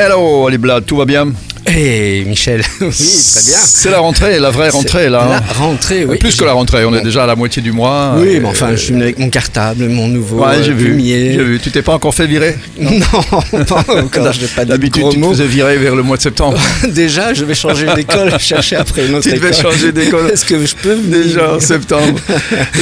Hello, 0.00 0.48
les 0.48 0.58
blades, 0.58 0.84
tout 0.86 0.96
va 0.96 1.04
bien? 1.04 1.32
Eh 1.70 2.24
Michel, 2.24 2.62
oui, 2.80 2.88
très 2.88 3.42
bien. 3.42 3.58
C'est 3.64 3.90
la 3.90 3.98
rentrée, 3.98 4.38
la 4.38 4.50
vraie 4.50 4.70
rentrée 4.70 5.08
là. 5.10 5.26
La 5.28 5.36
hein. 5.36 5.42
rentrée, 5.58 6.04
oui. 6.06 6.16
Plus 6.16 6.34
que 6.36 6.44
la 6.44 6.52
rentrée, 6.52 6.84
on 6.86 6.94
est 6.94 7.02
déjà 7.02 7.24
à 7.24 7.26
la 7.26 7.36
moitié 7.36 7.60
du 7.60 7.72
mois. 7.72 8.14
Oui, 8.16 8.38
mais 8.40 8.48
enfin, 8.48 8.70
je 8.72 8.76
suis 8.76 8.92
venu 8.92 9.02
avec 9.02 9.18
mon 9.18 9.28
cartable, 9.28 9.86
mon 9.88 10.08
nouveau 10.08 10.44
Ouais, 10.44 10.62
j'ai 10.62 10.70
euh, 10.70 10.74
vu. 10.74 10.84
plumier. 10.86 11.32
J'ai 11.34 11.44
vu. 11.44 11.58
Tu 11.60 11.70
t'es 11.70 11.82
pas 11.82 11.92
encore 11.92 12.14
fait 12.14 12.26
virer? 12.26 12.56
Non, 12.80 12.98
pas 13.00 13.18
encore, 13.88 14.32
je 14.32 14.40
n'ai 14.42 14.46
pas 14.48 14.64
D'habitude, 14.64 15.04
tu 15.10 15.20
te 15.20 15.26
faisais 15.26 15.46
virer 15.46 15.76
vers 15.76 15.94
le 15.94 16.02
mois 16.02 16.16
de 16.16 16.22
septembre. 16.22 16.58
Déjà, 16.88 17.34
je 17.34 17.44
vais 17.44 17.54
changer 17.54 17.86
d'école, 17.94 18.38
chercher 18.38 18.76
après 18.76 19.06
une 19.06 19.14
autre 19.16 19.28
tu 19.28 19.34
devais 19.34 19.48
école. 19.48 19.62
changer 19.72 19.92
d'école. 19.92 20.30
Est-ce 20.32 20.44
que 20.46 20.64
je 20.64 20.74
peux 20.74 20.94
venir 20.94 21.18
Déjà 21.24 21.54
en 21.54 21.60
septembre. 21.60 22.18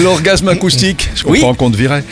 L'orgasme 0.02 0.48
acoustique, 0.48 1.10
je 1.16 1.24
Oui. 1.26 1.40
comprends 1.40 1.54
qu'on 1.54 1.70
te 1.70 1.76
virait. 1.76 2.04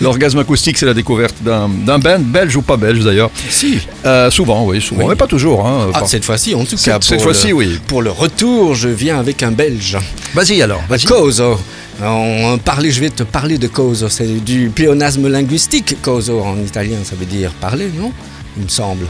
L'orgasme 0.00 0.38
acoustique, 0.38 0.78
c'est 0.78 0.86
la 0.86 0.94
découverte 0.94 1.34
d'un 1.42 1.68
d'un 1.68 1.98
band, 1.98 2.18
belge 2.20 2.56
ou 2.56 2.62
pas 2.62 2.76
belge 2.76 3.04
d'ailleurs. 3.04 3.30
Si. 3.50 3.78
Euh, 4.04 4.30
souvent, 4.44 4.64
oui, 4.66 4.80
souvent. 4.80 5.02
Oui. 5.02 5.08
Mais 5.10 5.16
pas 5.16 5.26
toujours. 5.26 5.66
Hein, 5.66 5.88
Ah, 5.92 6.00
Par- 6.00 6.08
cette 6.08 6.24
fois-ci, 6.24 6.54
en 6.54 6.64
tout 6.64 6.76
cas. 6.76 6.98
cette 7.00 7.14
pour 7.16 7.22
fois-ci, 7.22 7.48
le- 7.48 7.54
oui. 7.54 7.80
Pour 7.86 8.02
le 8.02 8.10
retour, 8.10 8.74
je 8.74 8.88
viens 8.88 9.18
avec 9.18 9.42
un 9.42 9.50
Belge. 9.52 9.98
Vas-y 10.34 10.60
alors. 10.62 10.82
Vas-y. 10.88 11.04
Coso. 11.04 11.58
On 12.02 12.58
parlait, 12.58 12.90
je 12.90 13.00
vais 13.00 13.10
te 13.10 13.22
parler 13.22 13.56
de 13.58 13.68
Coso. 13.68 14.08
C'est 14.08 14.26
du 14.44 14.70
pléonasme 14.74 15.28
linguistique. 15.28 15.96
Coso 16.02 16.40
en 16.40 16.58
italien, 16.58 16.98
ça 17.04 17.14
veut 17.16 17.26
dire 17.26 17.50
parler, 17.60 17.88
non? 17.98 18.12
Il 18.56 18.64
me 18.64 18.68
semble. 18.68 19.06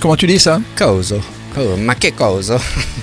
Comment 0.00 0.16
tu 0.16 0.26
dis 0.26 0.38
ça? 0.40 0.60
Co- 1.54 1.76
Ma 1.78 1.94
che 1.94 2.12
cosa 2.12 2.58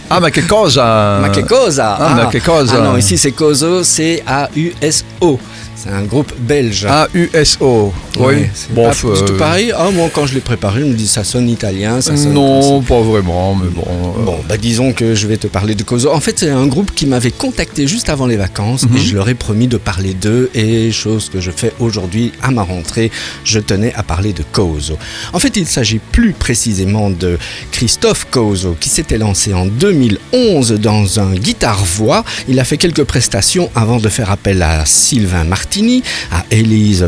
Ah, 0.10 0.20
ma 0.20 0.30
che 0.30 0.46
cosa 0.46 1.20
Ma 1.22 1.30
che 1.30 1.46
cosa 1.46 1.96
ah, 1.96 2.14
ma 2.16 2.28
che 2.28 2.42
cosa. 2.42 2.76
Ah 2.76 2.80
non, 2.82 2.98
ici 2.98 3.16
c'est 3.18 3.32
Coso, 3.34 3.82
c'est 3.82 4.22
A-U-S-O. 4.26 5.40
C'est 5.84 5.90
un 5.90 6.04
groupe 6.04 6.32
belge. 6.40 6.86
A-U-S-O. 6.86 7.92
Oui. 8.18 8.26
Ouais, 8.26 8.52
c'est 8.54 8.74
Bon, 8.74 8.90
pas- 8.90 8.96
euh, 9.08 9.26
tout 9.26 9.34
pareil. 9.38 9.74
Ah, 9.76 9.90
moi, 9.92 10.10
quand 10.14 10.26
je 10.28 10.34
l'ai 10.36 10.42
préparé, 10.42 10.82
je 10.82 10.86
me 10.86 10.94
dis 10.94 11.08
ça 11.08 11.24
sonne 11.24 11.50
italien, 11.50 12.02
ça 12.02 12.16
sonne. 12.16 12.34
Non, 12.34 12.82
pas 12.82 13.00
vraiment, 13.02 13.56
mais 13.56 13.70
bon. 13.70 13.84
euh, 13.88 14.24
Bon, 14.26 14.38
bah 14.48 14.58
disons 14.58 14.94
que 14.94 15.16
je 15.16 15.28
vais 15.28 15.38
te 15.38 15.48
parler 15.48 15.74
de 15.74 15.84
Coso. 15.84 16.12
En 16.12 16.20
fait, 16.20 16.38
c'est 16.38 16.50
un 16.50 16.68
groupe 16.68 16.92
qui 16.94 17.06
m'avait 17.08 17.32
contacté 17.32 17.88
juste 17.88 18.10
avant 18.10 18.28
les 18.28 18.36
vacances 18.38 18.84
Mhm. 18.84 18.98
et 18.98 19.00
je 19.00 19.16
leur 19.16 19.28
ai 19.30 19.34
promis 19.34 19.68
de 19.68 19.78
parler 19.78 20.14
d'eux 20.14 20.50
et 20.54 20.92
chose 20.92 21.30
que 21.30 21.40
je 21.42 21.50
fais 21.52 21.74
aujourd'hui 21.80 22.32
à 22.44 22.52
ma 22.52 22.62
rentrée, 22.64 23.10
je 23.44 23.60
tenais 23.60 23.94
à 23.96 24.04
parler 24.04 24.34
de 24.34 24.44
Coso. 24.52 24.98
En 25.34 25.40
fait, 25.40 25.56
il 25.58 25.66
s'agit 25.68 26.00
plus 26.00 26.34
précisément 26.34 27.10
de 27.10 27.40
Christophe 27.72 28.28
Coso 28.30 28.76
qui 28.80 28.90
s'était 28.90 29.18
lancé 29.18 29.54
en 29.54 29.66
2011 29.66 30.74
dans 30.74 31.20
un 31.20 31.34
guitare-voix. 31.34 32.24
Il 32.48 32.60
a 32.60 32.64
fait 32.66 32.78
quelques 32.78 33.04
prestations 33.04 33.70
avant 33.76 33.98
de 33.98 34.10
faire 34.10 34.30
appel 34.32 34.62
à 34.62 34.86
Sylvain 34.86 35.44
Martini, 35.72 36.04
à 36.34 36.44
Élise 36.52 37.08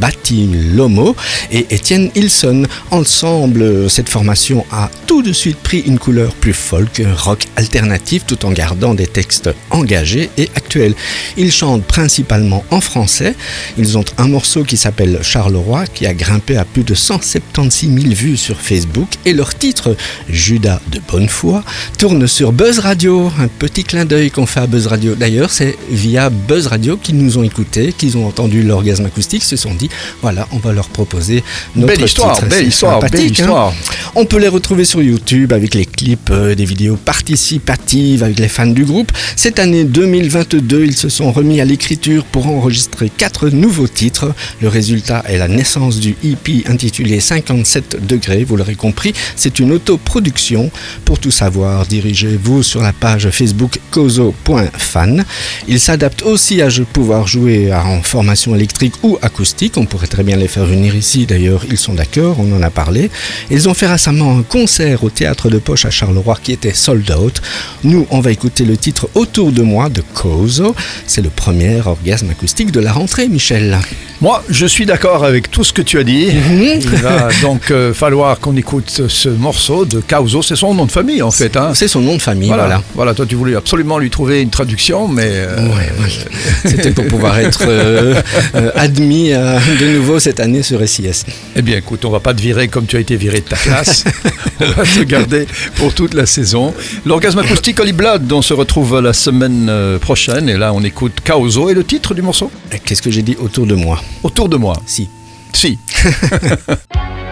Batti-Lomo 0.00 1.14
et 1.52 1.66
Étienne 1.70 2.10
Hilson. 2.16 2.66
Ensemble, 2.90 3.88
cette 3.88 4.08
formation 4.08 4.66
a 4.72 4.90
tout 5.06 5.22
de 5.22 5.32
suite 5.32 5.58
pris 5.58 5.78
une 5.86 6.00
couleur 6.00 6.34
plus 6.34 6.52
folk, 6.52 7.00
rock 7.16 7.44
alternatif, 7.54 8.24
tout 8.26 8.44
en 8.44 8.50
gardant 8.50 8.94
des 8.94 9.06
textes 9.06 9.50
engagés 9.70 10.30
et 10.36 10.48
actuels. 10.56 10.96
Ils 11.36 11.52
chantent 11.52 11.84
principalement 11.84 12.64
en 12.72 12.80
français. 12.80 13.36
Ils 13.78 13.96
ont 13.96 14.04
un 14.18 14.26
morceau 14.26 14.64
qui 14.64 14.76
s'appelle 14.76 15.20
Charleroi, 15.22 15.86
qui 15.86 16.04
a 16.06 16.12
grimpé 16.14 16.56
à 16.56 16.64
plus 16.64 16.82
de 16.82 16.94
176 16.94 17.88
000 18.02 18.14
vues 18.14 18.36
sur 18.36 18.60
Facebook, 18.60 19.10
et 19.24 19.32
leur 19.32 19.54
titre, 19.54 19.96
Judas 20.28 20.80
de 20.90 21.00
bonne 21.08 21.28
foi, 21.28 21.62
tourne 21.98 22.26
sur 22.26 22.50
Buzz 22.50 22.80
Radio. 22.80 23.30
Un 23.38 23.46
petit 23.46 23.84
clin 23.84 24.06
d'œil 24.06 24.32
qu'on 24.32 24.46
fait 24.46 24.60
à 24.60 24.66
Buzz 24.66 24.88
Radio. 24.88 25.14
D'ailleurs, 25.14 25.50
c'est 25.50 25.76
via 25.88 26.30
Buzz 26.30 26.66
Radio 26.66 26.96
qu'ils 26.96 27.18
nous 27.18 27.38
ont 27.38 27.42
écoutés, 27.44 27.81
qu'ils 27.90 28.16
ont 28.16 28.26
entendu 28.26 28.62
l'orgasme 28.62 29.06
acoustique, 29.06 29.42
se 29.42 29.56
sont 29.56 29.74
dit, 29.74 29.88
voilà, 30.20 30.46
on 30.52 30.58
va 30.58 30.72
leur 30.72 30.88
proposer 30.88 31.42
notre 31.74 31.94
Belle 31.94 32.04
histoire, 32.04 32.36
titre. 32.36 32.48
belle 32.48 32.68
histoire, 32.68 33.00
belle 33.00 33.10
hein. 33.20 33.24
histoire. 33.24 33.74
On 34.14 34.24
peut 34.26 34.38
les 34.38 34.48
retrouver 34.48 34.84
sur 34.84 35.02
YouTube 35.02 35.52
avec 35.52 35.74
les 35.74 35.86
clips, 35.86 36.30
euh, 36.30 36.54
des 36.54 36.64
vidéos 36.66 36.96
participatives 36.96 38.22
avec 38.22 38.38
les 38.38 38.48
fans 38.48 38.66
du 38.66 38.84
groupe. 38.84 39.10
Cette 39.36 39.58
année 39.58 39.84
2022, 39.84 40.84
ils 40.84 40.94
se 40.96 41.08
sont 41.08 41.32
remis 41.32 41.60
à 41.60 41.64
l'écriture 41.64 42.24
pour 42.24 42.46
enregistrer 42.46 43.08
quatre 43.10 43.48
nouveaux 43.48 43.88
titres. 43.88 44.34
Le 44.60 44.68
résultat 44.68 45.24
est 45.26 45.38
la 45.38 45.48
naissance 45.48 45.98
du 45.98 46.14
EP 46.24 46.62
intitulé 46.68 47.18
57 47.20 48.06
degrés. 48.06 48.44
Vous 48.44 48.56
l'aurez 48.56 48.74
compris, 48.74 49.14
c'est 49.34 49.58
une 49.58 49.72
autoproduction. 49.72 50.70
Pour 51.04 51.18
tout 51.18 51.30
savoir, 51.30 51.86
dirigez-vous 51.86 52.62
sur 52.62 52.82
la 52.82 52.92
page 52.92 53.30
Facebook 53.30 53.78
kozo.fan. 53.90 55.24
Il 55.68 55.80
s'adapte 55.80 56.22
aussi 56.22 56.60
à 56.62 56.68
je- 56.68 56.82
pouvoir 56.82 57.26
jouer 57.26 57.70
en 57.80 58.02
formation 58.02 58.54
électrique 58.54 58.94
ou 59.02 59.18
acoustique. 59.22 59.76
On 59.76 59.86
pourrait 59.86 60.06
très 60.06 60.22
bien 60.22 60.36
les 60.36 60.48
faire 60.48 60.64
venir 60.66 60.94
ici. 60.94 61.26
D'ailleurs, 61.26 61.64
ils 61.70 61.76
sont 61.78 61.94
d'accord, 61.94 62.36
on 62.38 62.52
en 62.56 62.62
a 62.62 62.70
parlé. 62.70 63.10
Ils 63.50 63.68
ont 63.68 63.74
fait 63.74 63.86
récemment 63.86 64.36
un 64.38 64.42
concert 64.42 65.04
au 65.04 65.10
théâtre 65.10 65.48
de 65.50 65.58
Poche 65.58 65.84
à 65.84 65.90
Charleroi 65.90 66.38
qui 66.42 66.52
était 66.52 66.72
sold 66.74 67.10
out. 67.10 67.40
Nous, 67.84 68.06
on 68.10 68.20
va 68.20 68.30
écouter 68.30 68.64
le 68.64 68.76
titre 68.76 69.08
Autour 69.14 69.52
de 69.52 69.62
moi 69.62 69.88
de 69.88 70.02
Kozo. 70.14 70.74
C'est 71.06 71.20
le 71.22 71.30
premier 71.30 71.80
orgasme 71.84 72.30
acoustique 72.30 72.70
de 72.72 72.80
la 72.80 72.92
rentrée, 72.92 73.28
Michel. 73.28 73.78
Moi, 74.20 74.42
je 74.48 74.66
suis 74.66 74.86
d'accord 74.86 75.24
avec 75.24 75.50
tout 75.50 75.64
ce 75.64 75.72
que 75.72 75.82
tu 75.82 75.98
as 75.98 76.04
dit. 76.04 76.26
Mhm. 76.26 76.62
Il 76.80 76.88
va 76.96 77.28
donc 77.42 77.70
euh, 77.70 77.92
falloir 77.92 78.38
qu'on 78.40 78.56
écoute 78.56 79.02
ce 79.08 79.28
morceau 79.28 79.84
de 79.84 80.00
Causo. 80.00 80.42
C'est 80.42 80.56
son 80.56 80.74
nom 80.74 80.86
de 80.86 80.92
famille, 80.92 81.22
en 81.22 81.30
fait. 81.30 81.56
hein. 81.56 81.72
C'est 81.74 81.88
son 81.88 82.00
nom 82.00 82.16
de 82.16 82.22
famille, 82.22 82.48
Voilà. 82.48 82.64
voilà. 82.64 82.82
voilà, 82.94 83.14
toi 83.14 83.26
tu 83.26 83.34
voulais 83.34 83.54
absolument 83.56 83.98
lui 83.98 84.10
trouver 84.10 84.40
une 84.42 84.50
traduction, 84.50 85.08
mais 85.08 85.28
euh, 85.28 85.66
Ouais, 85.68 85.90
ouais. 86.00 86.70
C'était 86.70 86.90
pour 86.92 87.06
pouvoir 87.06 87.38
être 87.38 87.61
euh, 87.66 88.20
euh, 88.54 88.70
admis 88.74 89.32
euh, 89.32 89.58
de 89.80 89.86
nouveau 89.96 90.18
cette 90.18 90.40
année 90.40 90.62
sur 90.62 90.86
SIS. 90.86 91.24
eh 91.56 91.62
bien 91.62 91.78
écoute, 91.78 92.04
on 92.04 92.10
va 92.10 92.20
pas 92.20 92.34
te 92.34 92.40
virer 92.40 92.68
comme 92.68 92.86
tu 92.86 92.96
as 92.96 93.00
été 93.00 93.16
viré 93.16 93.40
de 93.40 93.46
ta 93.46 93.56
classe. 93.56 94.04
on 94.60 94.70
va 94.70 94.84
te 94.84 95.02
garder 95.02 95.46
pour 95.76 95.94
toute 95.94 96.14
la 96.14 96.26
saison. 96.26 96.74
L'orgasme 97.06 97.38
acoustique 97.38 97.80
Holy 97.80 97.92
Blood, 97.92 98.30
on 98.32 98.42
se 98.42 98.54
retrouve 98.54 99.00
la 99.00 99.12
semaine 99.12 99.98
prochaine. 100.00 100.48
Et 100.48 100.56
là, 100.56 100.72
on 100.72 100.82
écoute 100.82 101.18
Causo 101.24 101.70
et 101.70 101.74
le 101.74 101.84
titre 101.84 102.14
du 102.14 102.22
morceau 102.22 102.50
Qu'est-ce 102.84 103.02
que 103.02 103.10
j'ai 103.10 103.22
dit 103.22 103.36
autour 103.38 103.66
de 103.66 103.74
moi? 103.74 104.00
Autour 104.22 104.48
de 104.48 104.56
moi. 104.56 104.76
Si. 104.86 105.08
Si. 105.52 105.78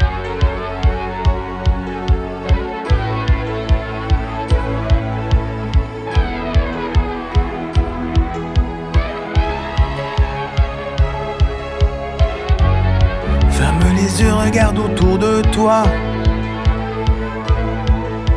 toi. 15.43 15.83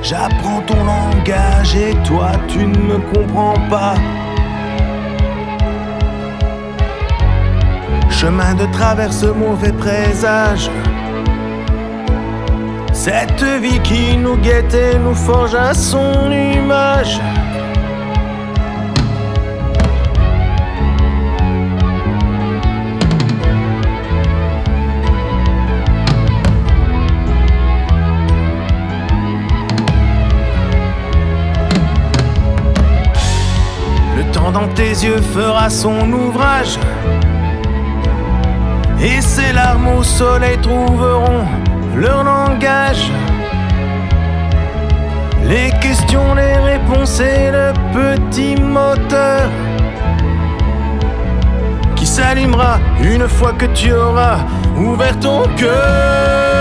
J'apprends 0.01 0.61
ton 0.61 0.83
langage 0.83 1.75
et 1.75 1.95
toi 2.05 2.31
tu 2.47 2.59
ne 2.65 2.77
me 2.77 2.97
comprends 3.13 3.59
pas. 3.69 3.95
Chemin 8.09 8.53
de 8.53 8.65
traverse, 8.71 9.23
mauvais 9.23 9.73
présage. 9.73 10.69
Cette 12.93 13.43
vie 13.43 13.79
qui 13.81 14.15
nous 14.15 14.37
guette 14.37 14.73
et 14.73 14.97
nous 14.97 15.15
forge 15.15 15.55
à 15.55 15.73
son 15.73 16.31
image. 16.31 17.19
Yeux 35.01 35.21
fera 35.21 35.69
son 35.69 36.11
ouvrage. 36.11 36.77
Et 39.01 39.21
ces 39.21 39.51
larmes 39.53 39.87
au 39.87 40.03
soleil 40.03 40.57
trouveront 40.61 41.45
leur 41.95 42.23
langage. 42.23 43.09
Les 45.45 45.71
questions, 45.81 46.35
les 46.35 46.57
réponses 46.57 47.19
et 47.19 47.51
le 47.51 47.73
petit 47.91 48.55
moteur 48.61 49.49
qui 51.95 52.05
s'allumera 52.05 52.79
une 53.01 53.27
fois 53.27 53.53
que 53.53 53.65
tu 53.65 53.91
auras 53.93 54.37
ouvert 54.77 55.19
ton 55.19 55.43
cœur. 55.55 56.52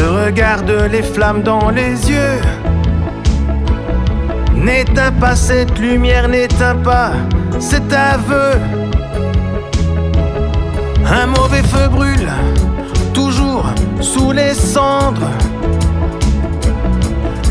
Regarde 0.00 0.70
les 0.90 1.02
flammes 1.02 1.42
dans 1.42 1.70
les 1.70 2.10
yeux. 2.10 2.40
N'éteins 4.54 5.12
pas 5.12 5.36
cette 5.36 5.78
lumière, 5.78 6.28
n'éteins 6.28 6.76
pas 6.76 7.12
cet 7.58 7.92
aveu. 7.92 8.52
Un 11.06 11.26
mauvais 11.26 11.62
feu 11.62 11.88
brûle, 11.88 12.28
toujours 13.14 13.66
sous 14.00 14.32
les 14.32 14.54
cendres. 14.54 15.30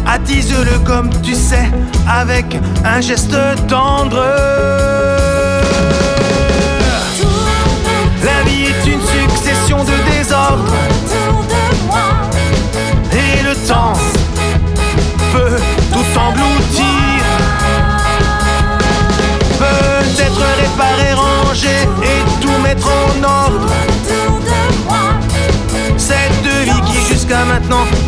Attise-le 0.06 0.78
comme 0.86 1.10
tu 1.22 1.34
sais, 1.34 1.72
avec 2.08 2.58
un 2.84 3.02
geste 3.02 3.38
tendre. 3.68 4.24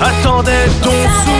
Attendait 0.01 0.67
ton 0.81 0.91
sourire. 0.91 1.36